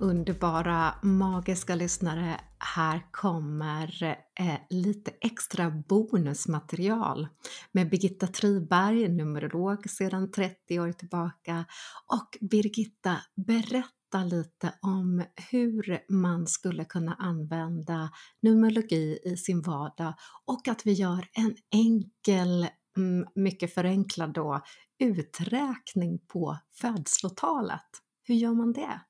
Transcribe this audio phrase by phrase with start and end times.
[0.00, 4.02] underbara, magiska lyssnare, här kommer
[4.40, 7.28] eh, lite extra bonusmaterial
[7.72, 11.64] med Birgitta Triberg, numerolog sedan 30 år tillbaka.
[12.06, 18.10] Och Birgitta berättar lite om hur man skulle kunna använda
[18.42, 20.14] numerologi i sin vardag
[20.46, 24.60] och att vi gör en enkel, mm, mycket förenklad då,
[24.98, 27.90] uträkning på födslotalet.
[28.22, 29.00] Hur gör man det?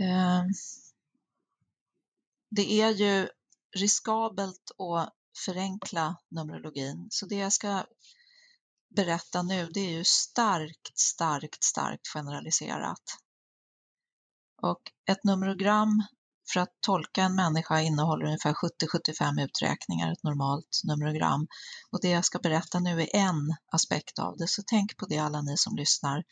[0.00, 0.48] Ehm,
[2.50, 3.28] det är ju
[3.76, 5.14] riskabelt att
[5.44, 7.84] förenkla Numerologin, så det jag ska
[8.96, 13.02] berätta nu, det är ju starkt, starkt, starkt generaliserat.
[14.62, 16.02] Och ett numerogram
[16.52, 21.46] för att tolka en människa innehåller ungefär 70-75 uträkningar, ett normalt numerogram.
[21.90, 25.18] Och det jag ska berätta nu är en aspekt av det, så tänk på det
[25.18, 26.24] alla ni som lyssnar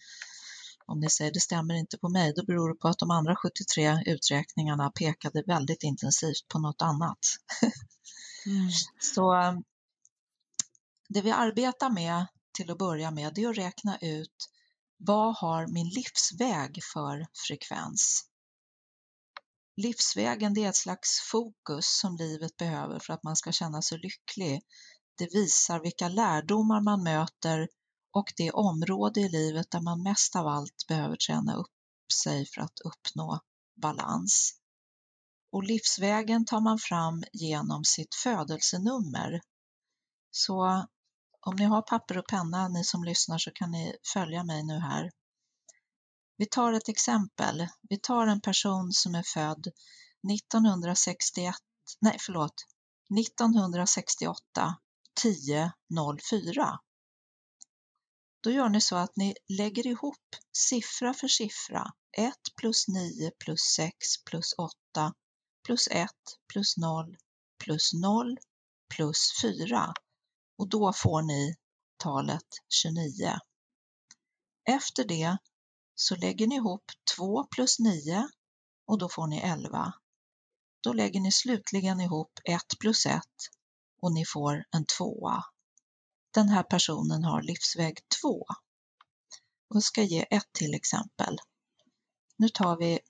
[0.88, 3.36] om ni säger det stämmer inte på mig, då beror det på att de andra
[3.36, 7.18] 73 uträkningarna pekade väldigt intensivt på något annat.
[8.46, 8.70] Mm.
[9.00, 9.34] Så
[11.08, 14.48] det vi arbetar med till att börja med, det är att räkna ut
[14.96, 18.24] vad har min livsväg för frekvens?
[19.76, 23.98] Livsvägen det är ett slags fokus som livet behöver för att man ska känna sig
[23.98, 24.62] lycklig.
[25.18, 27.68] Det visar vilka lärdomar man möter
[28.12, 31.72] och det område i livet där man mest av allt behöver träna upp
[32.22, 33.40] sig för att uppnå
[33.76, 34.54] balans.
[35.52, 39.40] Och livsvägen tar man fram genom sitt födelsenummer.
[40.30, 40.86] Så
[41.40, 44.78] om ni har papper och penna, ni som lyssnar, så kan ni följa mig nu
[44.78, 45.10] här.
[46.36, 47.66] Vi tar ett exempel.
[47.88, 49.66] Vi tar en person som är född
[50.32, 51.54] 1961,
[52.00, 52.54] nej förlåt,
[53.20, 54.76] 1968
[55.22, 55.72] 10
[56.30, 56.78] 04.
[58.40, 61.92] Då gör ni så att ni lägger ihop siffra för siffra.
[62.16, 65.14] 1 plus 9 plus 6 plus 8
[65.64, 66.10] plus 1
[66.52, 67.16] plus 0
[67.64, 68.38] plus 0
[68.94, 69.92] plus 4
[70.58, 71.56] och då får ni
[71.96, 73.38] talet 29.
[74.68, 75.38] Efter det
[75.94, 76.84] så lägger ni ihop
[77.16, 78.28] 2 plus 9
[78.86, 79.92] och då får ni 11.
[80.80, 83.22] Då lägger ni slutligen ihop 1 plus 1
[84.02, 85.44] och ni får en tvåa
[86.38, 88.46] den här personen har livsväg 2.
[89.68, 91.38] Och ska ge ett till exempel.
[92.36, 93.00] Nu tar vi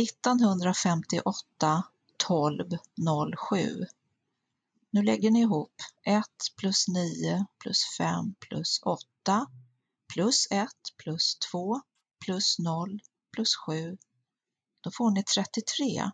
[0.00, 1.82] 1958
[2.16, 2.68] 12
[3.50, 3.86] 07.
[4.90, 6.24] Nu lägger ni ihop 1
[6.56, 9.46] plus 9 plus 5 plus 8
[10.14, 11.80] plus 1 plus 2
[12.24, 13.00] plus 0
[13.32, 13.98] plus 7.
[14.80, 16.10] Då får ni 33.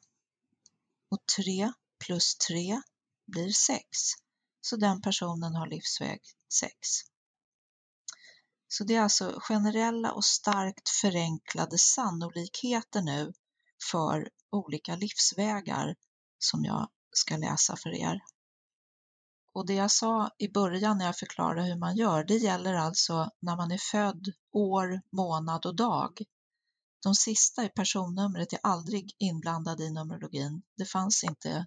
[1.08, 2.82] Och 3 plus 3
[3.26, 3.88] blir 6
[4.68, 6.20] så den personen har livsväg
[6.60, 6.72] 6.
[8.68, 13.32] Så det är alltså generella och starkt förenklade sannolikheter nu
[13.90, 15.96] för olika livsvägar
[16.38, 18.20] som jag ska läsa för er.
[19.52, 23.30] Och det jag sa i början när jag förklarade hur man gör, det gäller alltså
[23.40, 26.22] när man är född, år, månad och dag.
[27.02, 30.62] De sista i personnumret är aldrig inblandade i numerologin.
[30.76, 31.66] Det fanns inte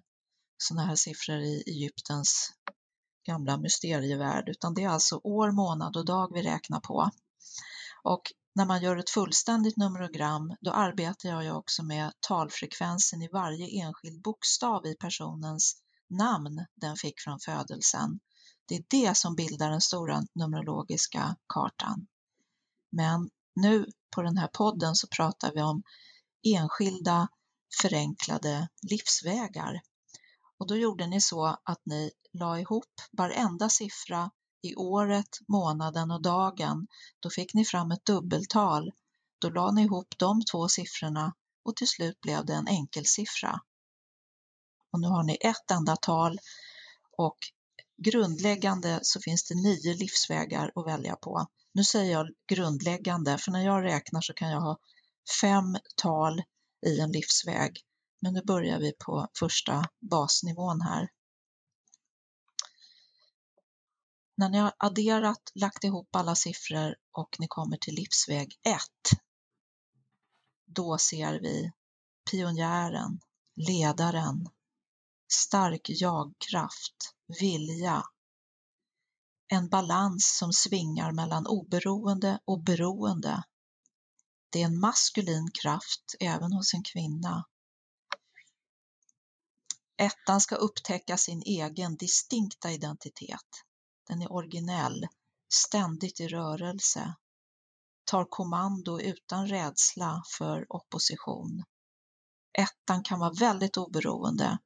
[0.58, 2.52] sådana här siffror i Egyptens
[3.24, 7.10] gamla mysterievärld, utan det är alltså år, månad och dag vi räknar på.
[8.02, 8.22] Och
[8.54, 13.82] när man gör ett fullständigt numerogram, då arbetar jag ju också med talfrekvensen i varje
[13.82, 15.76] enskild bokstav i personens
[16.10, 18.20] namn den fick från födelsen.
[18.66, 22.06] Det är det som bildar den stora numerologiska kartan.
[22.90, 25.82] Men nu på den här podden så pratar vi om
[26.56, 27.28] enskilda
[27.82, 29.80] förenklade livsvägar.
[30.58, 34.30] Och då gjorde ni så att ni la ihop varenda siffra
[34.62, 36.86] i året, månaden och dagen,
[37.20, 38.92] då fick ni fram ett dubbeltal.
[39.38, 41.34] Då la ni ihop de två siffrorna
[41.64, 43.60] och till slut blev det en enkelsiffra.
[44.92, 46.38] Och nu har ni ett enda tal
[47.16, 47.38] och
[47.96, 51.46] grundläggande så finns det nio livsvägar att välja på.
[51.74, 54.78] Nu säger jag grundläggande, för när jag räknar så kan jag ha
[55.40, 56.42] fem tal
[56.86, 57.80] i en livsväg.
[58.20, 61.08] Men nu börjar vi på första basnivån här.
[64.34, 68.80] När ni har adderat, lagt ihop alla siffror och ni kommer till livsväg 1,
[70.66, 71.72] då ser vi
[72.30, 73.20] pionjären,
[73.56, 74.48] ledaren,
[75.32, 78.02] stark jagkraft, vilja,
[79.48, 83.44] en balans som svingar mellan oberoende och beroende.
[84.50, 87.44] Det är en maskulin kraft även hos en kvinna.
[89.96, 93.64] Ettan ska upptäcka sin egen distinkta identitet.
[94.08, 95.06] Den är originell,
[95.54, 97.14] ständigt i rörelse.
[98.04, 101.64] tar kommando utan rädsla för opposition.
[102.58, 104.58] Ettan kan vara väldigt oberoende,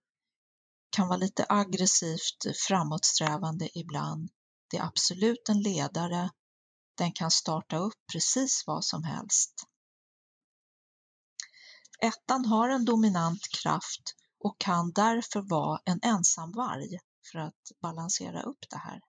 [0.90, 4.30] kan vara lite aggressivt framåtsträvande ibland.
[4.70, 6.30] Det är absolut en ledare.
[6.94, 9.54] Den kan starta upp precis vad som helst.
[12.02, 16.98] Ettan har en dominant kraft och kan därför vara en ensam varg
[17.32, 19.00] för att balansera upp det här.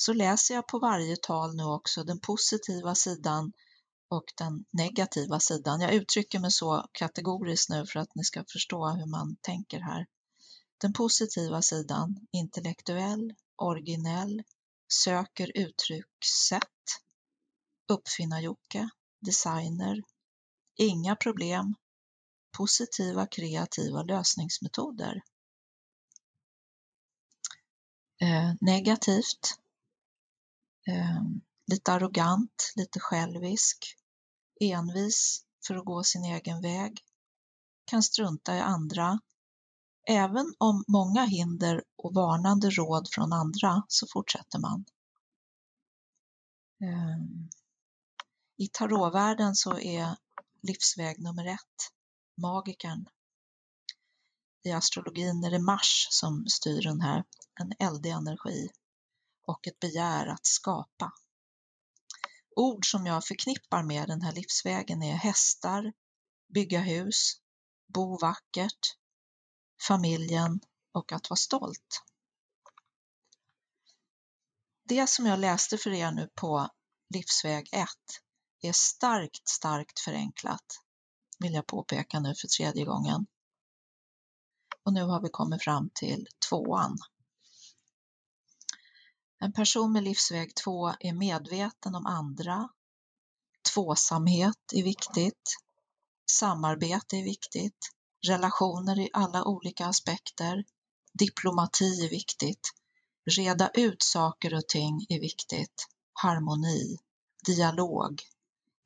[0.00, 3.52] Så läser jag på varje tal nu också den positiva sidan
[4.08, 5.80] och den negativa sidan.
[5.80, 10.06] Jag uttrycker mig så kategoriskt nu för att ni ska förstå hur man tänker här.
[10.78, 14.42] Den positiva sidan, intellektuell, originell,
[14.92, 16.86] söker uttryckssätt,
[17.92, 18.88] uppfinnar-Jocke,
[19.20, 20.02] designer,
[20.76, 21.74] inga problem,
[22.56, 25.22] positiva kreativa lösningsmetoder.
[28.22, 29.59] Eh, negativt,
[30.86, 31.22] eh,
[31.66, 33.96] lite arrogant, lite självisk,
[34.60, 37.04] envis för att gå sin egen väg,
[37.84, 39.20] kan strunta i andra.
[40.08, 44.84] Även om många hinder och varnande råd från andra så fortsätter man.
[46.82, 47.48] Ehm,
[48.56, 50.16] I tarotvärlden så är
[50.62, 51.92] livsväg nummer ett
[52.36, 53.08] magikern.
[54.64, 57.24] I astrologin är det Mars som styr den här,
[57.60, 58.70] en eldig energi
[59.46, 61.12] och ett begär att skapa.
[62.56, 65.92] Ord som jag förknippar med den här livsvägen är hästar,
[66.54, 67.40] bygga hus,
[67.86, 68.96] bo vackert,
[69.88, 70.60] familjen
[70.92, 72.02] och att vara stolt.
[74.84, 76.68] Det som jag läste för er nu på
[77.14, 77.88] livsväg 1
[78.62, 80.64] är starkt, starkt förenklat,
[81.38, 83.26] vill jag påpeka nu för tredje gången.
[84.84, 86.98] Och nu har vi kommit fram till tvåan.
[89.42, 92.68] En person med livsväg 2 är medveten om andra.
[93.74, 95.56] Tvåsamhet är viktigt.
[96.30, 97.90] Samarbete är viktigt.
[98.26, 100.64] Relationer i alla olika aspekter.
[101.12, 102.72] Diplomati är viktigt.
[103.36, 105.86] Reda ut saker och ting är viktigt.
[106.12, 106.98] Harmoni,
[107.46, 108.22] dialog.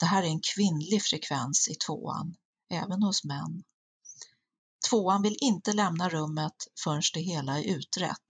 [0.00, 2.36] Det här är en kvinnlig frekvens i tvåan,
[2.70, 3.64] även hos män.
[4.90, 6.54] Tvåan vill inte lämna rummet
[6.84, 8.26] förrän det hela är utrett.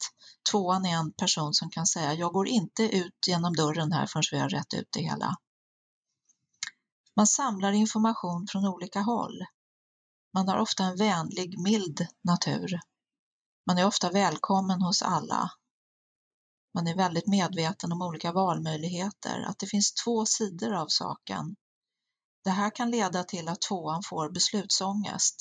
[0.50, 4.22] Tvåan är en person som kan säga, jag går inte ut genom dörren här förrän
[4.32, 5.36] vi har rätt ut det hela.
[7.16, 9.44] Man samlar information från olika håll.
[10.34, 12.80] Man har ofta en vänlig, mild natur.
[13.66, 15.50] Man är ofta välkommen hos alla.
[16.74, 21.56] Man är väldigt medveten om olika valmöjligheter, att det finns två sidor av saken.
[22.44, 25.36] Det här kan leda till att tvåan får beslutsångest.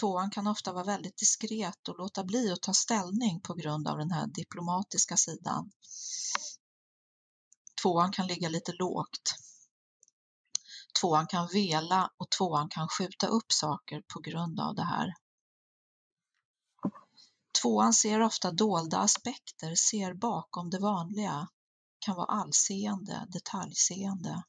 [0.00, 3.98] Tvåan kan ofta vara väldigt diskret och låta bli att ta ställning på grund av
[3.98, 5.70] den här diplomatiska sidan.
[7.82, 9.34] Tvåan kan ligga lite lågt.
[11.00, 15.14] Tvåan kan vela och tvåan kan skjuta upp saker på grund av det här.
[17.62, 21.48] Tvåan ser ofta dolda aspekter, ser bakom det vanliga,
[21.98, 24.42] kan vara allseende, detaljseende.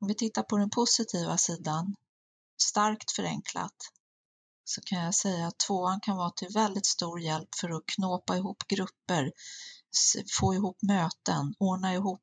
[0.00, 1.94] Om vi tittar på den positiva sidan
[2.62, 3.92] starkt förenklat
[4.64, 8.36] så kan jag säga att tvåan kan vara till väldigt stor hjälp för att knåpa
[8.36, 9.32] ihop grupper,
[10.40, 12.22] få ihop möten, ordna ihop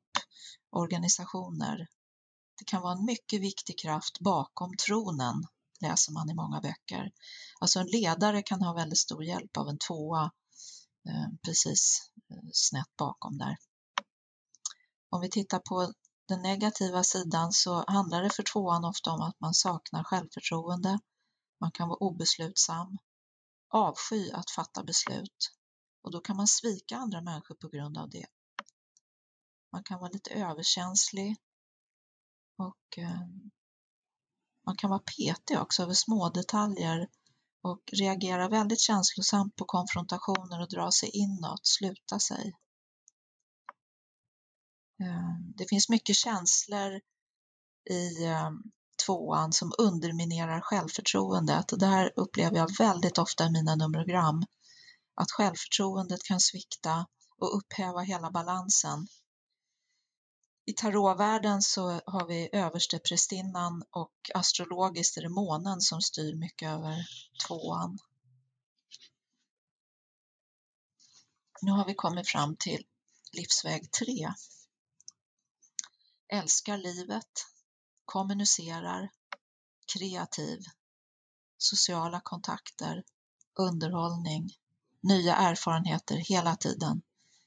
[0.70, 1.88] organisationer.
[2.58, 5.46] Det kan vara en mycket viktig kraft bakom tronen,
[5.80, 7.12] läser man i många böcker.
[7.60, 10.30] Alltså en ledare kan ha väldigt stor hjälp av en tvåa
[11.08, 13.56] eh, precis eh, snett bakom där.
[15.10, 15.92] Om vi tittar på
[16.28, 20.98] den negativa sidan så handlar det för tvåan ofta om att man saknar självförtroende,
[21.60, 22.98] man kan vara obeslutsam,
[23.68, 25.50] avsky att fatta beslut.
[26.02, 28.26] Och då kan man svika andra människor på grund av det.
[29.72, 31.36] Man kan vara lite överkänslig.
[32.58, 33.20] Och eh,
[34.66, 37.08] man kan vara petig också över små detaljer.
[37.62, 42.54] Och reagera väldigt känslosamt på konfrontationer och dra sig inåt, sluta sig.
[45.00, 47.00] Ehm, det finns mycket känslor
[47.90, 48.62] i ehm,
[49.06, 51.68] tvåan som underminerar självförtroendet.
[51.78, 54.44] Det här upplever jag väldigt ofta i mina numerogram.
[55.14, 57.06] Att självförtroendet kan svikta
[57.38, 59.06] och upphäva hela balansen.
[60.66, 67.06] I tarotvärlden så har vi översteprästinnan och astrologiskt är det månen som styr mycket över
[67.46, 67.98] tvåan.
[71.62, 72.84] Nu har vi kommit fram till
[73.32, 74.28] livsväg 3
[76.34, 77.46] älskar livet,
[78.04, 79.10] kommunicerar,
[79.92, 80.60] kreativ,
[81.58, 83.04] sociala kontakter,
[83.58, 84.50] underhållning,
[85.00, 87.02] nya erfarenheter hela tiden.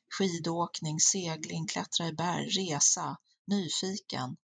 [0.09, 4.37] skidåkning, segling, klättra i berg, resa, nyfiken,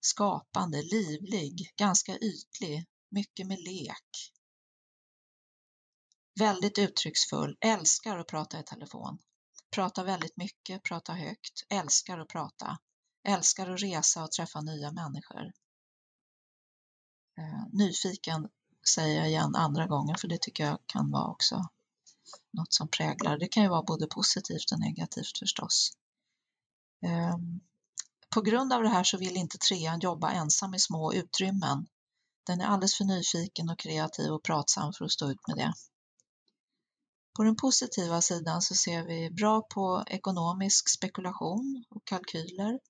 [0.00, 4.32] skapande, livlig, ganska ytlig, mycket med lek.
[6.38, 9.18] Väldigt uttrycksfull, älskar att prata i telefon.
[9.70, 12.78] Pratar väldigt mycket, pratar högt, älskar att prata,
[13.24, 15.52] älskar att resa och träffa nya människor.
[17.38, 18.48] Eh, nyfiken
[18.94, 21.68] säger jag igen andra gången för det tycker jag kan vara också
[22.50, 23.38] något som präglar.
[23.38, 25.90] Det kan ju vara både positivt och negativt förstås.
[27.04, 27.36] Eh,
[28.34, 31.86] på grund av det här så vill inte trean jobba ensam i små utrymmen.
[32.46, 35.72] Den är alldeles för nyfiken och kreativ och pratsam för att stå ut med det.
[37.36, 42.80] På den positiva sidan så ser vi bra på ekonomisk spekulation och kalkyler,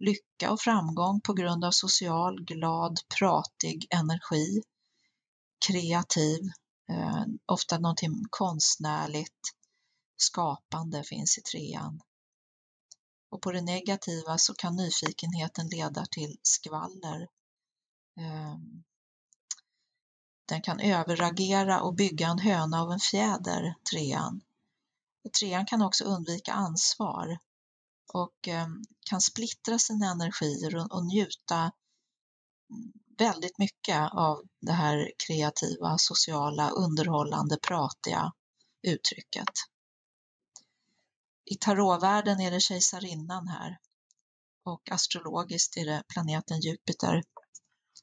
[0.00, 4.62] lycka och framgång på grund av social, glad, pratig energi,
[5.66, 6.40] kreativ,
[6.88, 9.40] eh, ofta någonting konstnärligt,
[10.16, 12.00] skapande finns i trean.
[13.30, 17.28] Och på det negativa så kan nyfikenheten leda till skvaller.
[18.20, 18.56] Eh,
[20.48, 24.40] den kan överreagera och bygga en höna av en fjäder, trean.
[25.38, 27.38] Trean kan också undvika ansvar
[28.12, 31.72] och ehm, kan splittra sina energier och njuta
[32.70, 38.32] mm, väldigt mycket av det här kreativa, sociala, underhållande, pratiga
[38.82, 39.48] uttrycket.
[41.44, 43.78] I tarotvärlden är det kejsarinnan här
[44.64, 47.22] och astrologiskt är det planeten Jupiter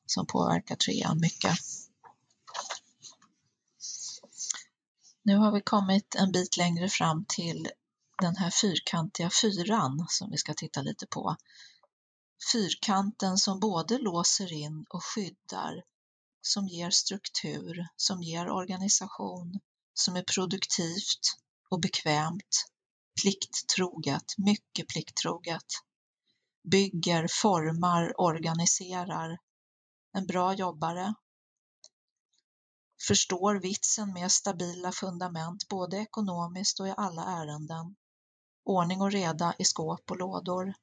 [0.05, 1.57] som påverkar trean mycket.
[5.23, 7.69] Nu har vi kommit en bit längre fram till
[8.21, 11.35] den här fyrkantiga fyran som vi ska titta lite på.
[12.51, 15.83] Fyrkanten som både låser in och skyddar,
[16.41, 19.59] som ger struktur, som ger organisation,
[19.93, 21.21] som är produktivt
[21.69, 22.65] och bekvämt,
[23.21, 25.65] plikttroget, mycket plikttroget,
[26.63, 29.37] bygger, formar, organiserar,
[30.13, 31.13] en bra jobbare,
[33.07, 37.95] förstår vitsen med stabila fundament både ekonomiskt och i alla ärenden,
[38.67, 40.73] ordning och reda i skåp och lådor.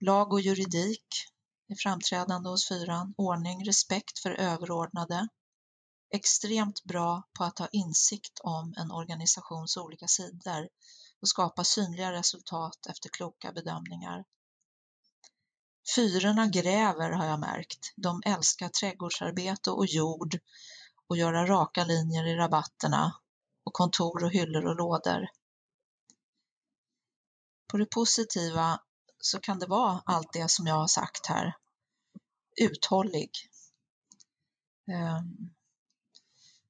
[0.00, 1.06] Lag och juridik
[1.68, 5.28] är framträdande hos fyran, ordning, respekt för överordnade,
[6.10, 10.68] extremt bra på att ha insikt om en organisations olika sidor
[11.20, 14.24] och skapa synliga resultat efter kloka bedömningar.
[15.94, 17.92] Fyrorna gräver har jag märkt.
[17.96, 20.38] De älskar trädgårdsarbete och jord
[21.08, 23.16] och göra raka linjer i rabatterna
[23.64, 25.28] och kontor och hyllor och lådor.
[27.70, 28.80] På det positiva
[29.18, 31.56] så kan det vara allt det som jag har sagt här.
[32.60, 33.30] Uthållig.
[34.92, 35.54] Ehm,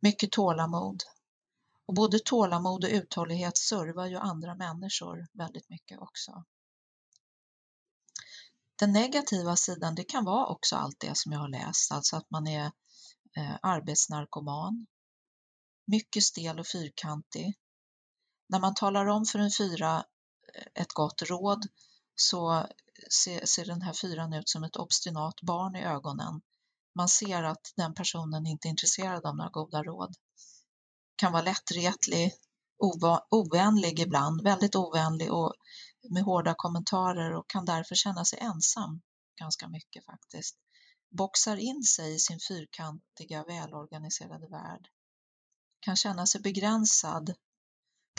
[0.00, 1.02] mycket tålamod.
[1.87, 6.45] Och både tålamod och uthållighet servar ju andra människor väldigt mycket också.
[8.78, 12.30] Den negativa sidan, det kan vara också allt det som jag har läst, alltså att
[12.30, 12.73] man är
[13.37, 14.87] eh, arbetsnarkoman,
[15.87, 17.59] mycket stel och fyrkantig.
[18.49, 20.04] När man talar om för en fyra
[20.54, 21.66] Eh, ett gott råd
[22.14, 22.66] så
[23.25, 26.40] ser, ser den här fyran ut som ett obstinat barn i ögonen.
[26.95, 30.14] Man ser att den personen inte är intresserad av några goda råd.
[31.16, 32.33] Kan vara lättretlig,
[33.30, 35.54] ovänlig ibland, väldigt ovänlig och
[36.11, 39.00] med hårda kommentarer och kan därför känna sig ensam
[39.40, 40.57] ganska mycket faktiskt.
[41.11, 44.88] Boxar in sig i sin fyrkantiga, välorganiserade värld.
[45.80, 47.35] Kan känna sig begränsad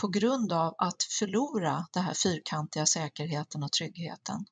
[0.02, 4.46] på grund av att förlora den här fyrkantiga säkerheten och tryggheten.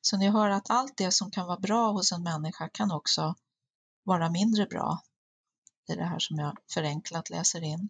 [0.00, 3.34] Så ni hör att allt det som kan vara bra hos en människa kan också
[4.02, 5.02] vara mindre bra.
[5.86, 7.88] Det är det här som jag förenklat läser in.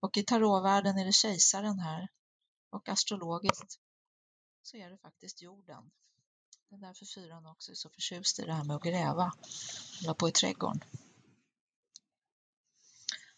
[0.00, 2.08] Och i tarotvärlden är det kejsaren här
[2.70, 3.78] och astrologiskt
[4.62, 5.90] så är det faktiskt jorden.
[6.68, 9.32] Det är därför fyran också är så förtjust i det här med att gräva,
[10.00, 10.80] hålla på i trädgården.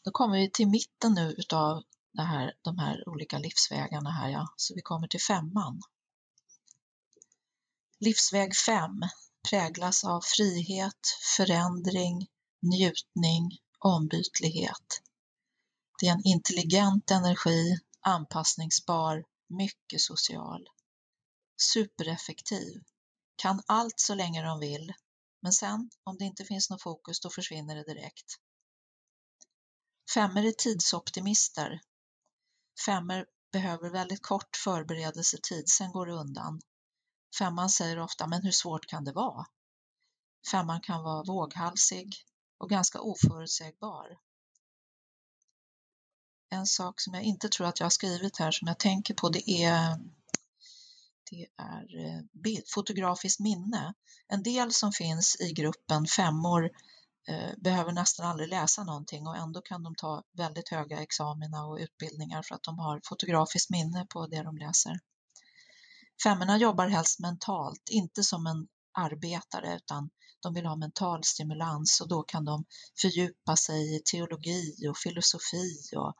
[0.04, 4.54] Då kommer vi till mitten nu utav det här, de här olika livsvägarna här, ja.
[4.56, 5.80] så vi kommer till femman.
[8.00, 8.90] Livsväg 5
[9.50, 11.00] präglas av frihet,
[11.36, 12.26] förändring,
[12.62, 15.02] njutning, ombytlighet.
[16.00, 20.68] Det är en intelligent energi anpassningsbar, mycket social.
[21.72, 22.82] Supereffektiv.
[23.36, 24.92] Kan allt så länge de vill,
[25.42, 28.36] men sen om det inte finns något fokus då försvinner det direkt.
[30.14, 31.80] Femmer är tidsoptimister.
[32.86, 36.60] Femmer behöver väldigt kort förberedelsetid, sen går det undan.
[37.38, 39.46] Femman säger ofta, men hur svårt kan det vara?
[40.50, 42.16] Femman kan vara våghalsig
[42.58, 44.18] och ganska oförutsägbar.
[46.52, 49.28] en sak som jag inte tror att jag har skrivit här som jag tänker på
[49.28, 49.98] det är
[51.30, 53.94] det är eh, bild, fotografiskt minne.
[54.28, 56.70] En del som finns i gruppen femmor
[57.30, 61.78] Eh, behöver nästan aldrig läsa någonting och ändå kan de ta väldigt höga examina och
[61.78, 64.98] utbildningar för att de har fotografiskt minne på det de läser.
[66.22, 70.10] Femmorna jobbar helst mentalt, inte som en arbetare utan
[70.42, 72.64] de vill ha mental stimulans och då kan de
[73.00, 76.14] fördjupa sig i teologi och filosofi och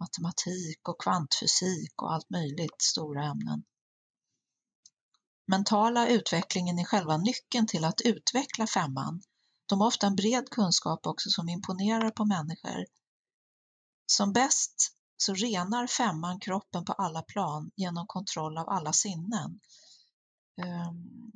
[0.00, 3.64] matematik och kvantfysik och allt möjligt stora ämnen.
[5.46, 9.22] Mentala utvecklingen är själva nyckeln till att utveckla femman.
[9.68, 12.86] De har ofta en bred kunskap också som imponerar på människor.
[14.06, 19.60] Som bäst så renar femman kroppen på alla plan genom kontroll av alla sinnen.
[20.62, 21.32] Um,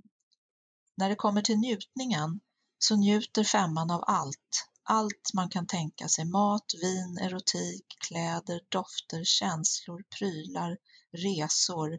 [0.97, 2.41] när det kommer till njutningen
[2.79, 4.69] så njuter femman av allt.
[4.83, 10.79] Allt man kan tänka sig, mat, vin, erotik, kläder, dofter, känslor, prylar,
[11.13, 11.99] resor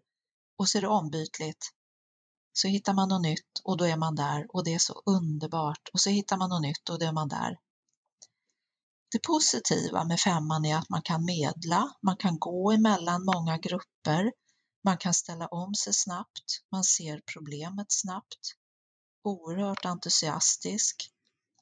[0.58, 1.74] och så är det ombytligt.
[2.54, 5.90] Så hittar man något nytt och då är man där och det är så underbart
[5.94, 7.58] och så hittar man något nytt och då är man där.
[9.12, 14.32] Det positiva med femman är att man kan medla, man kan gå emellan många grupper,
[14.84, 18.56] man kan ställa om sig snabbt, man ser problemet snabbt,
[19.24, 21.10] oerhört entusiastisk,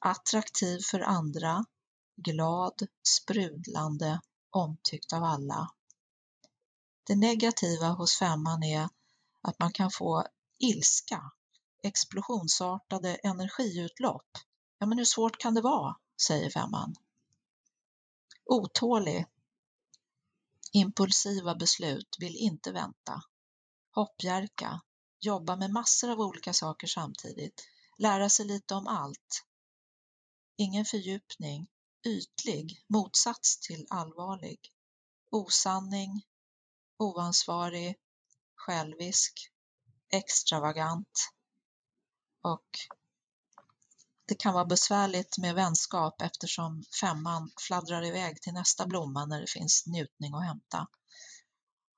[0.00, 1.64] attraktiv för andra,
[2.16, 4.20] glad, sprudlande,
[4.50, 5.70] omtyckt av alla.
[7.06, 8.88] Det negativa hos femman är
[9.42, 10.26] att man kan få
[10.62, 11.32] ilska,
[11.82, 14.28] explosionsartade energiutlopp.
[14.78, 16.94] Ja, men hur svårt kan det vara, säger femman.
[18.44, 19.26] Otålig,
[20.72, 23.22] impulsiva beslut, vill inte vänta.
[23.90, 24.80] Hoppjerka,
[25.20, 29.44] jobba med massor av olika saker samtidigt, lära sig lite om allt.
[30.56, 31.68] Ingen fördjupning,
[32.06, 34.58] ytlig, motsats till allvarlig.
[35.30, 36.26] Osanning,
[36.98, 37.96] oansvarig,
[38.54, 39.51] självisk,
[40.12, 41.32] extravagant
[42.42, 42.66] och
[44.26, 49.50] det kan vara besvärligt med vänskap eftersom femman fladdrar iväg till nästa blomma när det
[49.50, 50.86] finns njutning att hämta.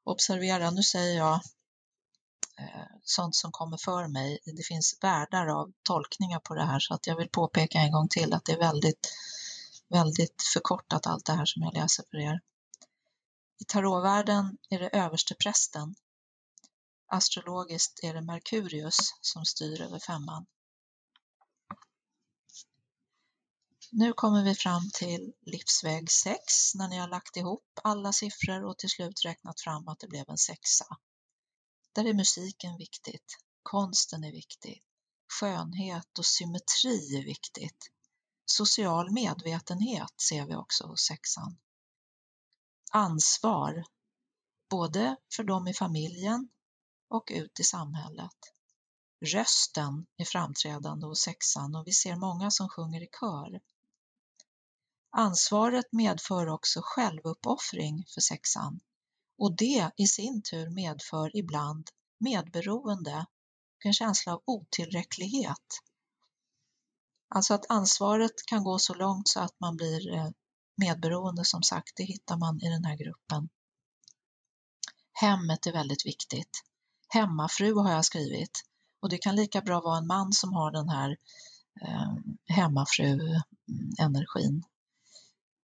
[0.04, 1.34] Observera, nu säger jag
[2.58, 4.38] eh, sånt som kommer för mig.
[4.44, 8.08] Det finns världar av tolkningar på det här så att jag vill påpeka en gång
[8.08, 9.12] till att det är väldigt,
[9.88, 12.40] väldigt förkortat allt det här som jag läser för er.
[13.60, 15.94] I tarotvärlden är det översteprästen
[17.06, 20.46] Astrologiskt är det Merkurius som styr över femman.
[23.92, 28.78] Nu kommer vi fram till livsväg 6 när ni har lagt ihop alla siffror och
[28.78, 30.98] till slut räknat fram att det blev en sexa.
[31.92, 34.82] Där är musiken viktigt, konsten är viktig,
[35.40, 37.90] skönhet och symmetri är viktigt.
[38.44, 41.56] Social medvetenhet ser vi också hos sexan.
[42.92, 43.84] Ansvar,
[44.70, 46.48] både för dem i familjen
[47.14, 48.36] och ut i samhället.
[49.24, 53.60] Rösten är framträdande hos sexan och vi ser många som sjunger i kör.
[55.10, 58.80] Ansvaret medför också självuppoffring för sexan
[59.38, 63.26] och det i sin tur medför ibland medberoende
[63.76, 65.80] och en känsla av otillräcklighet.
[67.28, 70.30] Alltså att ansvaret kan gå så långt så att man blir eh,
[70.76, 73.48] medberoende som sagt, det hittar man i den här gruppen.
[75.12, 76.64] Hemmet är väldigt viktigt
[77.14, 78.62] hemmafru har jag skrivit
[79.02, 81.16] och det kan lika bra vara en man som har den här
[81.80, 82.14] eh,
[82.46, 84.64] hemmafru-energin.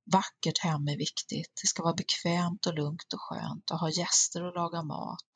[0.06, 1.52] Vackert hem är viktigt.
[1.62, 5.32] Det ska vara bekvämt och lugnt och skönt och ha gäster och laga mat.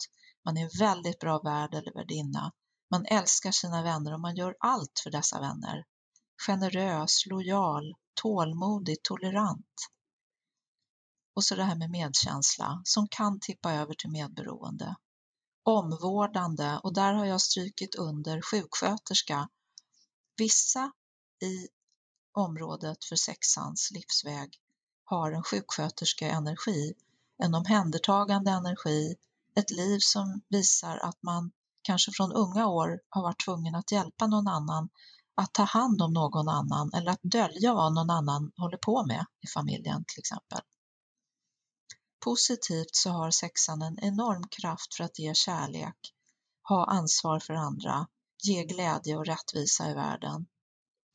[0.46, 2.52] Man är en väldigt bra värd eller värdinna.
[2.92, 5.86] Man älskar sina vänner och man gör allt för dessa vänner.
[6.48, 9.76] Generös, lojal, tålmodig, tolerant.
[11.36, 14.96] Och så det här med medkänsla som kan tippa över till medberoende
[15.66, 19.50] omvårdande och där har jag strykit under sjuksköterska.
[20.38, 20.92] Vissa
[21.42, 21.68] i
[22.34, 24.60] området för sexans livsväg
[25.06, 26.94] har en sjuksköterskeenergi,
[27.44, 29.16] en omhändertagande energi,
[29.56, 31.52] ett liv som visar att man
[31.82, 34.90] kanske från unga år har varit tvungen att hjälpa någon annan
[35.36, 39.26] att ta hand om någon annan eller att dölja vad någon annan håller på med
[39.42, 40.60] i familjen till exempel.
[42.26, 46.14] Positivt så har sexan en enorm kraft för att ge kärlek,
[46.70, 48.08] ha ansvar för andra,
[48.44, 50.48] ge glädje och rättvisa i världen.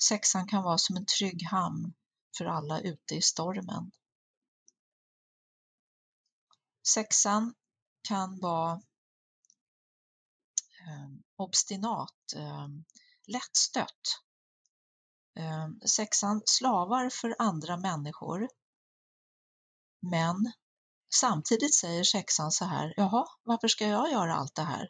[0.02, 1.94] Sexan kan vara som en trygg hamn
[2.38, 3.90] för alla ute i stormen.
[6.88, 7.54] Sexan
[8.08, 8.72] kan vara
[10.80, 12.68] eh, obstinat, eh,
[13.26, 14.22] lättstött.
[15.36, 18.48] Eh, sexan slavar för andra människor
[20.00, 20.52] Men
[21.14, 24.88] samtidigt säger sexan så här, jaha, varför ska jag göra allt det här?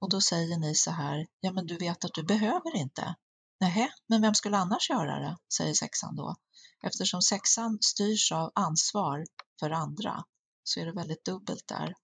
[0.00, 3.14] Och då säger ni så här, ja men du vet att du behöver inte.
[3.60, 5.36] Nähä, men vem skulle annars göra det?
[5.56, 6.36] säger sexan då.
[6.82, 9.24] Eftersom sexan styrs av ansvar
[9.60, 10.24] för andra
[10.64, 11.94] så är det väldigt dubbelt där.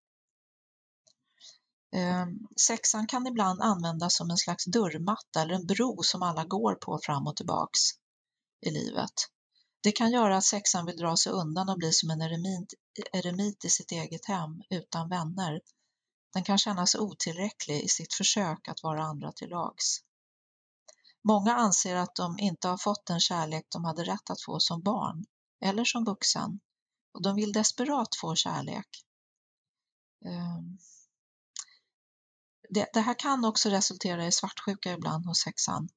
[1.92, 6.74] Ehm, sexan kan ibland användas som en slags dörrmatta eller en bro som alla går
[6.74, 7.80] på fram och tillbaks
[8.66, 9.12] i livet.
[9.80, 12.74] Det kan göra att sexan vill dra sig undan och bli som en eremit,
[13.12, 15.60] eremit i sitt eget hem utan vänner.
[16.32, 20.02] Den kan känna sig otillräcklig i sitt försök att vara andra till lags.
[21.22, 24.82] Många anser att de inte har fått den kärlek de hade rätt att få som
[24.82, 25.24] barn
[25.60, 26.60] eller som vuxen
[27.12, 29.04] och de vill desperat få kärlek.
[30.24, 30.78] Ehm.
[32.70, 35.88] Det, det, här kan också resultera i svartsjuka ibland hos sexan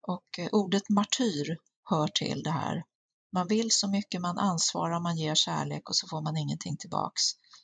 [0.00, 2.84] och eh, ordet martyr hör till det här.
[3.32, 7.22] Man vill så mycket, man ansvarar, man ger kärlek och så får man ingenting tillbaks.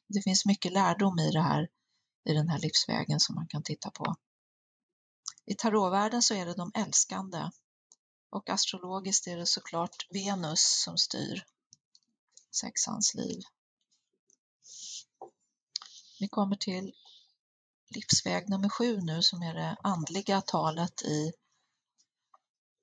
[0.09, 1.69] Det finns mycket lärdom i det här,
[2.25, 4.15] i den här livsvägen som man kan titta på.
[5.47, 7.51] I tarotvärlden så är det de älskande
[8.31, 11.45] och astrologiskt är det såklart Venus som styr
[12.51, 13.41] sexans liv.
[16.21, 16.93] Vi kommer till
[17.95, 21.33] livsväg nummer sju nu som är det andliga talet i,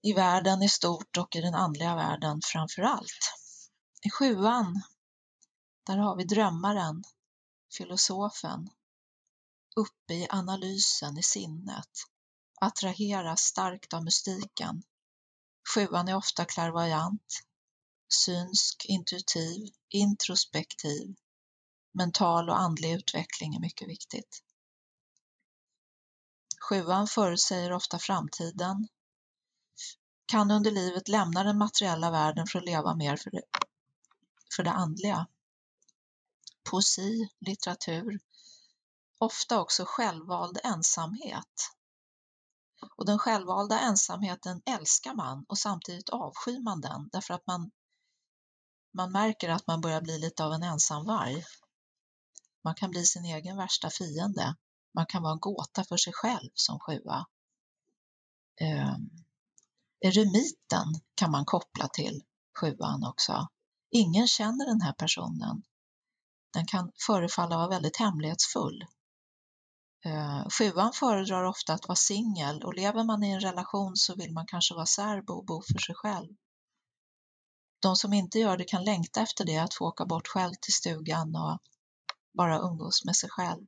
[0.02, 3.34] i världen i stort och i den andliga världen framför allt.
[4.02, 4.82] I sjuan,
[5.86, 7.04] där har vi drömmaren,
[7.78, 8.70] filosofen,
[9.76, 11.90] uppe i analysen i sinnet,
[12.62, 14.84] attraheras starkt av mystiken.
[15.74, 17.40] Sjuan är ofta klärvoajant,
[18.14, 21.16] synsk, intuitiv, introspektiv.
[21.92, 24.44] Mental och andlig utveckling är mycket viktigt.
[26.70, 28.88] Sjuan förutsäger ofta framtiden,
[30.30, 33.42] kan under livet lämna den materiella världen för att leva mer för det,
[34.56, 35.28] för det andliga.
[36.70, 38.20] Poesi, litteratur,
[39.18, 41.72] ofta också självvald ensamhet.
[42.96, 47.72] Och den självvalda ensamheten älskar man och samtidigt avskyr man den därför att man,
[48.92, 51.46] man märker att man börjar bli lite av en ensamvarg.
[52.64, 54.56] Man kan bli sin egen värsta fiende
[54.92, 57.26] man kan vara en gåta för sig själv som sjua.
[58.62, 58.96] Eh,
[60.02, 62.24] eremiten kan man koppla till
[62.60, 63.48] sjuan också.
[63.92, 65.64] Ingen känner den här personen.
[66.54, 68.86] Den kan förefalla vara väldigt hemlighetsfull.
[70.06, 74.34] Eh, sjuan föredrar ofta att vara singel och lever man i en relation så vill
[74.34, 76.36] man kanske vara särbo och bo för sig själv.
[77.82, 80.74] De som inte gör det kan längta efter det, att få åka bort själv till
[80.74, 81.60] stugan och
[82.34, 83.66] bara umgås med sig själv.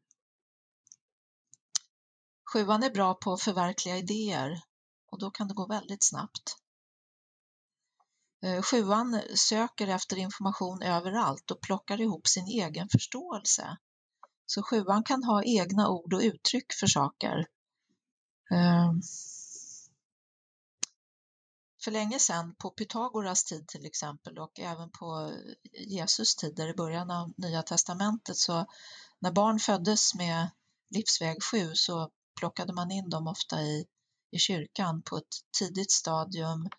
[2.54, 4.62] Sjuan är bra på att förverkliga idéer
[5.12, 6.56] och då kan det gå väldigt snabbt.
[8.44, 13.78] Eh, sjuan söker efter information överallt och plockar ihop sin egen förståelse.
[14.46, 17.48] Så sjuan kan ha egna ord och uttryck för saker.
[18.52, 19.02] Ehm,
[21.84, 25.34] för länge sedan, på Pythagoras tid till exempel och även på
[25.88, 28.66] Jesus tider i början av Nya Testamentet, så
[29.20, 30.50] när barn föddes med
[30.90, 33.86] livsväg 7 så plockade man in dem ofta i,
[34.32, 36.70] i kyrkan på ett tidigt stadium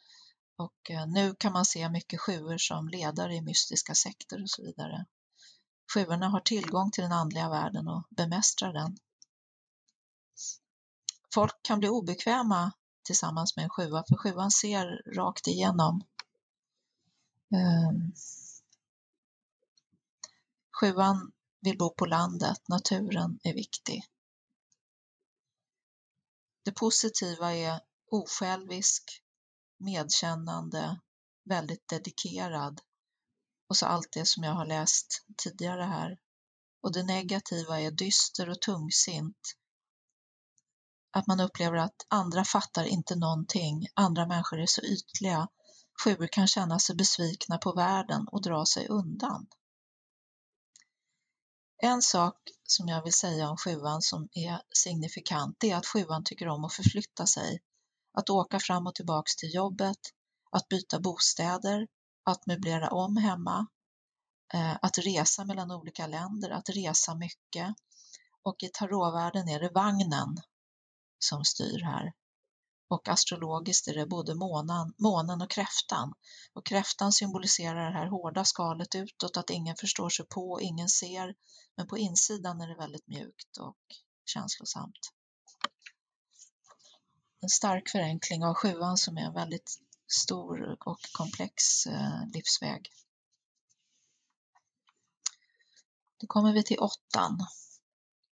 [0.56, 4.62] och eh, nu kan man se mycket sjuor som ledare i mystiska sekter och så
[4.62, 5.06] vidare.
[5.94, 8.96] Sjuorna har tillgång till den andliga världen och bemästrar den.
[11.34, 16.04] Folk kan bli obekväma tillsammans med en sjua för sjuan ser rakt igenom.
[17.54, 18.12] Ehm.
[20.80, 24.02] Sjuan vill bo på landet, naturen är viktig.
[26.64, 29.22] Det positiva är osjälvisk,
[29.79, 31.01] medkännande,
[31.44, 32.81] väldigt dedikerad
[33.68, 36.18] och så allt det som jag har läst tidigare här.
[36.83, 39.57] Och det negativa är dyster och tungsint.
[41.11, 45.48] Att man upplever att andra fattar inte någonting, andra människor är så ytliga.
[46.05, 49.46] Sjuor kan känna sig besvikna på världen och dra sig undan.
[51.85, 56.49] En sak som jag vill säga om sjuan som är signifikant, är att sjuan tycker
[56.49, 57.61] om att förflytta sig.
[58.12, 59.99] Att åka fram och tillbaks till jobbet,
[60.51, 61.88] att byta bostäder,
[62.25, 63.66] att möblera om hemma,
[64.55, 67.75] eh, att resa mellan olika länder, att resa mycket.
[68.42, 70.37] Och i tarotvärlden är det vagnen
[71.18, 72.12] som styr här
[72.92, 76.12] och astrologiskt är det både månen, månen och kräftan.
[76.52, 81.35] Och kräftan symboliserar det här hårda skalet utåt, att ingen förstår sig på, ingen ser,
[81.76, 83.76] men på insidan är det väldigt mjukt och
[84.24, 85.12] känslosamt.
[87.40, 92.90] En stark förenkling av sjuan som är en väldigt stor och komplex eh, livsväg.
[96.16, 97.46] Då kommer vi till åttan.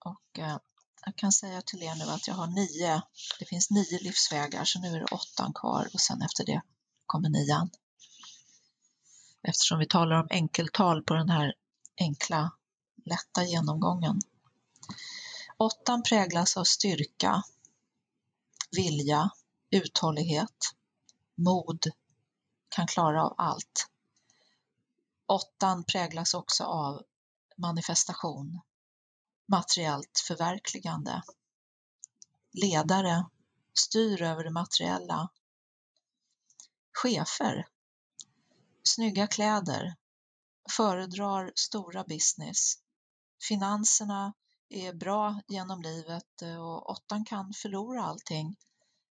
[0.05, 0.59] Och eh,
[1.07, 3.03] jag kan säga till er nu att jag har nio,
[3.38, 6.62] det finns nio livsvägar, så nu är det åttan kvar och sen efter det
[7.07, 7.71] kommer nian.
[9.42, 11.55] Eftersom vi talar om enkeltal på den här
[12.01, 12.51] enkla,
[13.05, 14.21] lätta genomgången.
[15.57, 17.42] Åttan präglas av styrka,
[18.71, 19.31] vilja,
[19.71, 20.75] uthållighet,
[21.35, 21.85] mod,
[22.69, 23.88] kan klara av allt.
[25.27, 27.03] Åttan präglas också av
[27.57, 28.61] manifestation,
[29.49, 31.23] materiellt förverkligande.
[32.53, 33.27] Ledare
[33.79, 35.29] styr över det materiella.
[36.93, 37.67] Chefer,
[38.83, 39.97] snygga kläder,
[40.71, 42.75] föredrar stora business.
[43.49, 44.35] Finanserna
[44.69, 48.57] är bra genom livet eh, och åttan kan förlora allting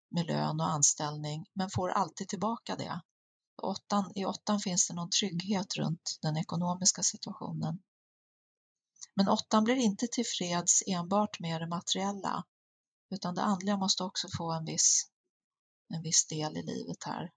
[0.09, 3.01] med lön och anställning men får alltid tillbaka det.
[3.62, 7.79] Åttan, I åttan finns det någon trygghet runt den ekonomiska situationen.
[9.14, 12.44] Men åttan blir inte tillfreds enbart med det materiella,
[13.11, 15.11] utan det andliga måste också få en viss,
[15.88, 17.33] en viss del i livet här.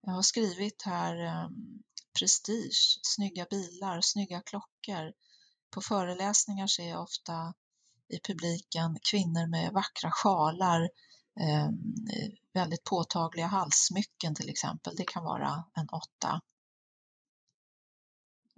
[0.00, 1.82] Jag har skrivit här ehm,
[2.18, 5.12] prestige, snygga bilar, snygga klockor.
[5.70, 7.54] På föreläsningar ser jag ofta
[8.08, 10.82] i publiken kvinnor med vackra sjalar,
[11.40, 11.68] eh,
[12.52, 14.96] väldigt påtagliga halssmycken till exempel.
[14.96, 16.40] Det kan vara en åtta.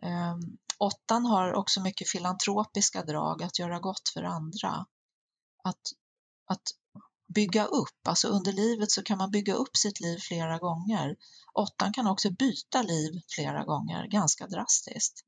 [0.02, 0.36] Eh,
[0.78, 4.86] åttan har också mycket filantropiska drag, att göra gott för andra.
[5.64, 5.80] Att,
[6.46, 6.62] att
[7.34, 11.16] bygga upp, alltså under livet så kan man bygga upp sitt liv flera gånger.
[11.54, 15.24] Åttan kan också byta liv flera gånger, ganska drastiskt.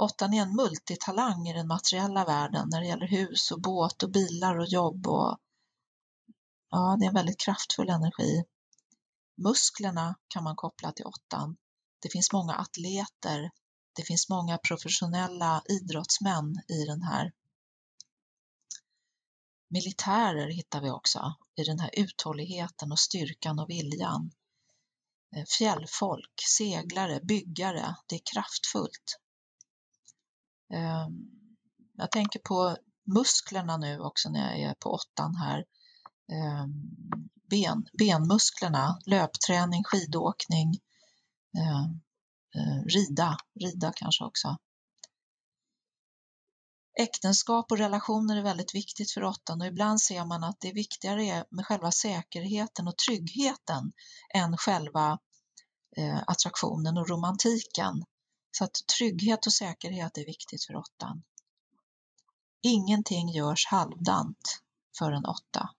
[0.00, 4.10] Åttan är en multitalang i den materiella världen när det gäller hus och båt och
[4.10, 5.38] bilar och jobb och
[6.70, 8.44] ja, det är en väldigt kraftfull energi.
[9.36, 11.56] Musklerna kan man koppla till åttan.
[12.02, 13.50] Det finns många atleter,
[13.94, 17.32] det finns många professionella idrottsmän i den här.
[19.68, 24.30] Militärer hittar vi också i den här uthålligheten och styrkan och viljan.
[25.36, 29.18] Eh, fjällfolk, seglare, byggare, det är kraftfullt.
[30.74, 31.30] Ehm,
[31.92, 35.64] jag tänker på musklerna nu också när jag är på åttan här.
[36.32, 36.72] Ehm,
[37.50, 40.80] ben, benmusklerna, löpträning, skidåkning,
[41.58, 42.00] ehm,
[42.54, 44.56] Eh, rida, rida kanske också.
[46.98, 50.74] Äktenskap och relationer är väldigt viktigt för åttan och ibland ser man att det är
[50.74, 53.92] viktigare med själva säkerheten och tryggheten
[54.34, 55.18] än själva
[55.96, 58.04] eh, attraktionen och romantiken.
[58.50, 61.22] Så att trygghet och säkerhet är viktigt för åttan.
[62.62, 64.62] Ingenting görs halvdant
[64.98, 65.70] för en åtta.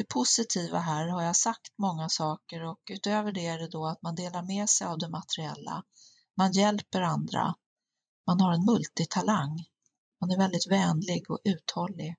[0.00, 4.02] Det positiva här har jag sagt många saker och utöver det är det då att
[4.02, 5.84] man delar med sig av det materiella.
[6.36, 7.54] Man hjälper andra.
[8.26, 9.64] Man har en multitalang.
[10.20, 12.16] Man är väldigt vänlig och uthållig.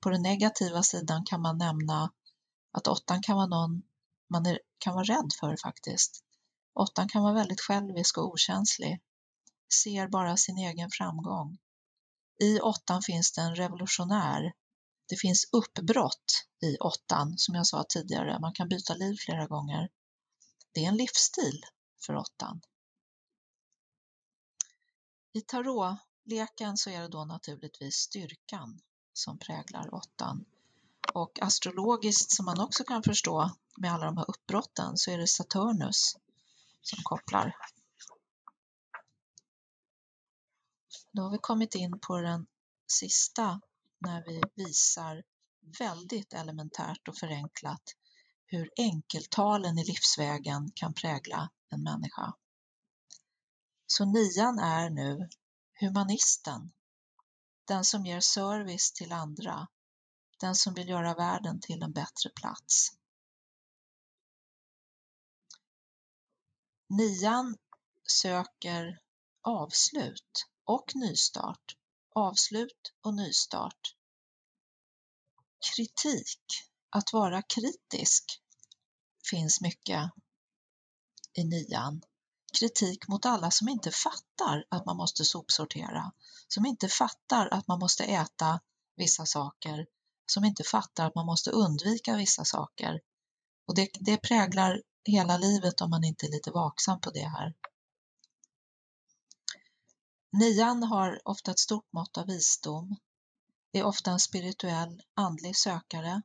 [0.00, 2.12] På den negativa sidan kan man nämna
[2.72, 3.82] att åttan kan vara någon
[4.30, 6.24] man är, kan vara rädd för faktiskt.
[6.74, 9.00] Åttan kan vara väldigt självisk och okänslig,
[9.82, 11.58] ser bara sin egen framgång.
[12.42, 14.52] I åttan finns det en revolutionär.
[15.08, 18.38] Det finns uppbrott i åttan, som jag sa tidigare.
[18.40, 19.90] Man kan byta liv flera gånger.
[20.72, 21.64] Det är en livsstil
[22.06, 22.60] för åttan.
[25.32, 28.80] I tarotleken så är det då naturligtvis styrkan
[29.12, 30.44] som präglar åttan.
[31.14, 35.28] Och astrologiskt, som man också kan förstå med alla de här uppbrotten, så är det
[35.28, 36.16] Saturnus
[36.82, 37.56] som kopplar.
[41.12, 42.46] Då har vi kommit in på den
[42.86, 43.60] sista
[43.98, 45.22] när vi visar
[45.78, 47.82] väldigt elementärt och förenklat
[48.46, 52.34] hur enkeltalen i livsvägen kan prägla en människa.
[53.86, 55.28] Så nian är nu
[55.80, 56.72] humanisten,
[57.64, 59.68] den som ger service till andra,
[60.40, 62.88] den som vill göra världen till en bättre plats.
[66.88, 67.56] Nian
[68.20, 68.98] söker
[69.42, 71.76] avslut och nystart,
[72.18, 73.94] avslut och nystart.
[75.74, 76.42] Kritik,
[76.90, 78.24] att vara kritisk,
[79.30, 80.10] finns mycket
[81.32, 82.02] i nian.
[82.58, 86.12] Kritik mot alla som inte fattar att man måste sopsortera,
[86.48, 88.60] som inte fattar att man måste äta
[88.96, 89.86] vissa saker,
[90.26, 93.00] som inte fattar att man måste undvika vissa saker.
[93.66, 97.54] Och det, det präglar hela livet om man inte är lite vaksam på det här.
[100.32, 102.96] Nian har ofta ett stort mått av visdom,
[103.72, 106.22] är ofta en spirituell, andlig sökare,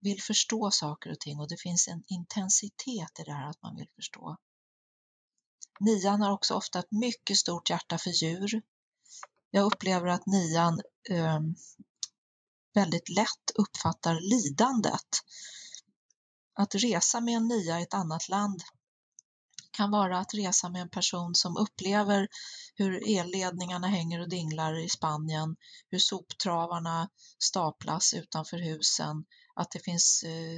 [0.00, 3.76] vill förstå saker och ting och det finns en intensitet i det här att man
[3.76, 4.36] vill förstå.
[5.80, 8.62] Nian har också ofta ett mycket stort hjärta för djur.
[9.50, 11.40] Jag upplever att nian eh,
[12.74, 15.08] väldigt lätt uppfattar lidandet.
[16.54, 18.62] Att resa med en nia i ett annat land
[19.76, 22.28] kan vara att resa med en person som upplever
[22.74, 25.56] hur elledningarna hänger och dinglar i Spanien,
[25.90, 27.08] hur soptravarna
[27.38, 30.56] staplas utanför husen, att det finns eh,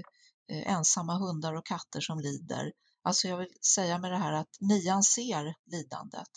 [0.56, 2.72] eh, ensamma hundar och katter som lider.
[3.02, 6.30] Alltså jag vill säga med det här att nian ser lidandet.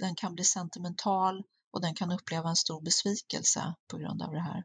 [0.00, 4.42] Den kan bli sentimental och den kan uppleva en stor besvikelse på grund av det
[4.42, 4.64] här.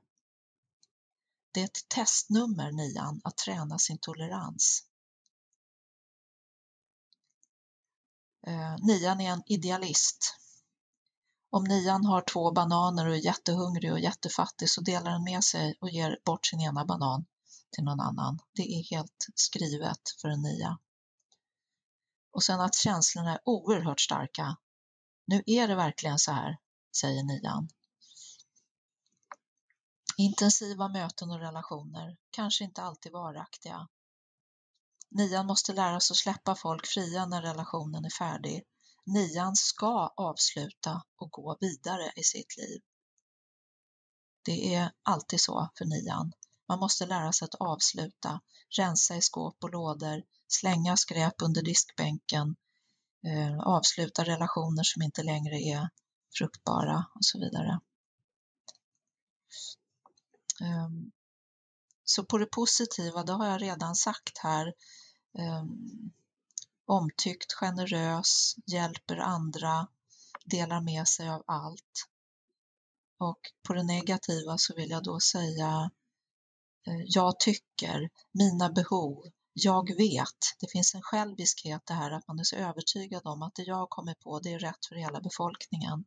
[1.53, 4.83] Det är ett testnummer, nian, att träna sin tolerans.
[8.47, 10.35] Eh, nian är en idealist.
[11.49, 15.77] Om nian har två bananer och är jättehungrig och jättefattig så delar den med sig
[15.81, 17.25] och ger bort sin ena banan
[17.71, 18.39] till någon annan.
[18.53, 20.77] Det är helt skrivet för en nia.
[22.31, 24.57] Och sen att känslorna är oerhört starka.
[25.25, 26.57] Nu är det verkligen så här,
[26.97, 27.69] säger nian.
[30.17, 33.87] Intensiva möten och relationer, kanske inte alltid varaktiga.
[35.09, 38.63] Nian måste lära sig att släppa folk fria när relationen är färdig.
[39.05, 42.81] Nian ska avsluta och gå vidare i sitt liv.
[44.45, 46.31] Det är alltid så för nian.
[46.67, 48.41] Man måste lära sig att avsluta,
[48.77, 52.55] rensa i skåp och lådor, slänga skräp under diskbänken,
[53.27, 55.89] eh, avsluta relationer som inte längre är
[56.37, 57.79] fruktbara och så vidare.
[60.61, 61.11] Um,
[62.05, 64.73] så på det positiva, det har jag redan sagt här,
[65.59, 66.11] um,
[66.85, 69.87] omtyckt, generös, hjälper andra,
[70.45, 72.07] delar med sig av allt.
[73.17, 75.91] Och på det negativa så vill jag då säga
[76.87, 80.55] eh, jag tycker, mina behov, jag vet.
[80.59, 83.89] Det finns en själviskhet det här att man är så övertygad om att det jag
[83.89, 86.05] kommer på det är rätt för hela befolkningen.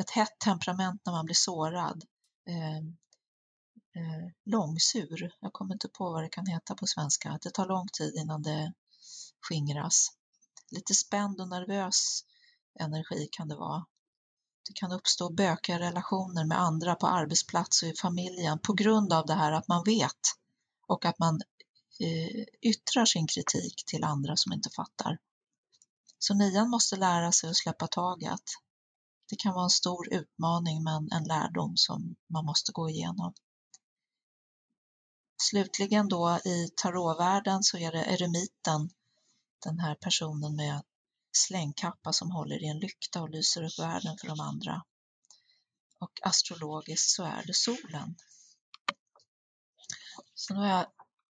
[0.00, 2.04] Ett hett temperament när man blir sårad.
[2.46, 2.96] Ehm,
[3.96, 7.88] Eh, långsur, jag kommer inte på vad det kan heta på svenska, det tar lång
[7.92, 8.72] tid innan det
[9.40, 10.12] skingras.
[10.70, 12.24] Lite spänd och nervös
[12.80, 13.86] energi kan det vara.
[14.68, 19.26] Det kan uppstå bökiga relationer med andra på arbetsplats och i familjen på grund av
[19.26, 20.20] det här att man vet
[20.86, 21.40] och att man
[22.00, 25.18] eh, yttrar sin kritik till andra som inte fattar.
[26.18, 28.42] Så nian måste lära sig att släppa taget.
[29.30, 33.32] Det kan vara en stor utmaning men en lärdom som man måste gå igenom.
[35.42, 38.90] Slutligen då i tarotvärlden så är det eremiten,
[39.64, 40.82] den här personen med
[41.32, 44.82] slängkappa som håller i en lykta och lyser upp världen för de andra.
[46.00, 48.16] Och astrologiskt så är det solen.
[50.34, 50.86] Så nu har jag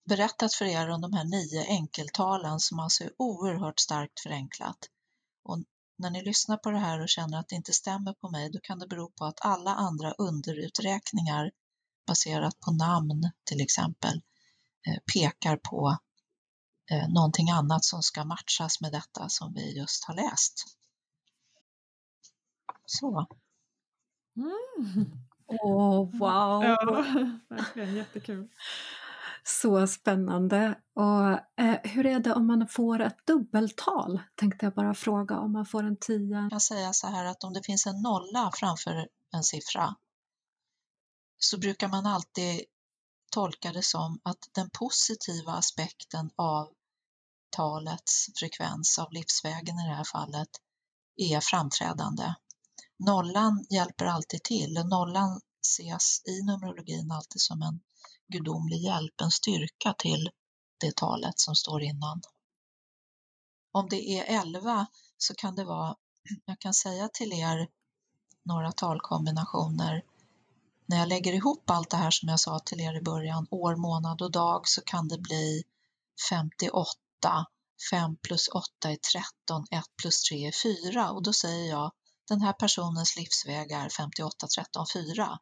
[0.06, 4.78] berättat för er om de här nio enkeltalen som alltså är oerhört starkt förenklat.
[5.44, 5.64] Och
[5.98, 8.60] när ni lyssnar på det här och känner att det inte stämmer på mig, då
[8.60, 11.52] kan det bero på att alla andra underuträkningar
[12.06, 14.22] baserat på namn till exempel
[14.88, 15.98] eh, pekar på
[16.92, 20.64] eh, någonting annat som ska matchas med detta som vi just har läst.
[22.86, 23.28] Så.
[24.36, 25.12] Mm.
[25.48, 26.64] oh, wow!
[26.64, 27.06] Ja,
[27.50, 28.50] verkligen jättekul.
[29.44, 30.76] Så spännande.
[30.96, 31.32] Och
[31.64, 34.22] eh, hur är det om man får ett dubbeltal?
[34.36, 36.42] Tänkte jag bara fråga om man får en tia.
[36.42, 39.96] Jag kan säga så här att om det finns en nolla framför en siffra
[41.44, 42.66] så brukar man alltid
[43.32, 46.74] tolka det som att den positiva aspekten av
[47.50, 50.50] talets frekvens av livsvägen i det här fallet
[51.16, 52.34] är framträdande.
[53.00, 57.80] Nollan hjälper alltid till och nollan ses i numerologin alltid som en
[58.28, 60.30] gudomlig hjälp, en styrka till
[60.80, 62.22] det talet som står innan.
[63.72, 65.96] Om det är 11 så kan det vara,
[66.46, 67.68] jag kan säga till er
[68.44, 70.04] några talkombinationer
[70.94, 73.76] när jag lägger ihop allt det här som jag sa till er i början, år,
[73.76, 75.64] månad och dag, så kan det bli
[76.30, 76.86] 58.
[77.92, 80.52] 5 plus 8 är 13, 1 plus 3 är
[80.92, 81.92] 4 och då säger jag
[82.28, 85.38] den här personens livsväg är 58, 13, 4.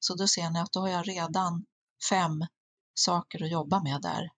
[0.00, 1.64] Så då ser ni att då har jag redan
[2.10, 2.46] fem
[2.94, 4.28] saker att jobba med där.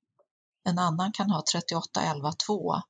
[0.65, 2.83] En annan kan ha 38, 11, 2.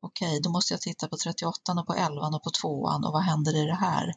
[0.00, 3.22] Okej, då måste jag titta på 38 och på 11 och på 2 och vad
[3.22, 4.12] händer i det här?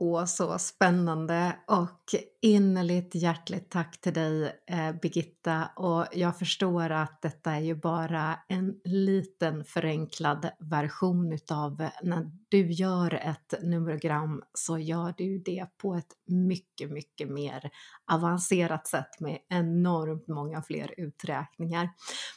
[0.00, 1.56] Åh, så spännande!
[1.66, 2.14] Och
[2.44, 8.38] innerligt hjärtligt tack till dig eh, Birgitta och jag förstår att detta är ju bara
[8.48, 15.94] en liten förenklad version utav när du gör ett numerogram så gör du det på
[15.94, 17.70] ett mycket, mycket mer
[18.12, 21.88] avancerat sätt med enormt många fler uträkningar.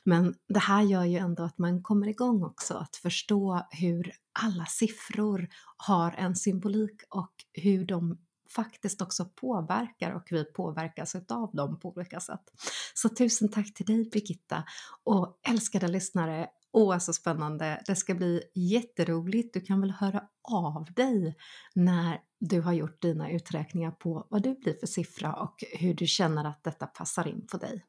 [0.04, 4.12] Men det här gör ju ändå att man kommer igång också att förstå hur
[4.46, 5.48] alla siffror
[5.78, 8.18] har en symbolik och hur de
[8.50, 12.52] faktiskt också påverkar och vi påverkas av dem på olika sätt.
[12.94, 14.64] Så tusen tack till dig Birgitta
[15.04, 16.48] och älskade lyssnare.
[16.72, 17.82] Åh, så spännande!
[17.86, 19.54] Det ska bli jätteroligt.
[19.54, 21.36] Du kan väl höra av dig
[21.76, 26.08] när du har gjort dina uträkningar på vad du blir för siffra och hur du
[26.08, 27.86] känner att detta passar in på dig.